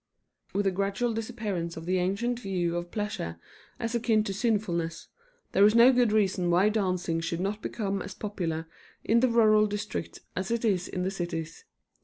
[0.55, 3.37] With the gradual disappearance of the ancient view of pleasure
[3.79, 5.09] as akin to sinfulness,
[5.51, 8.67] there is no good reason why dancing should not become as popular
[9.03, 11.65] in the rural districts as it is in the cities.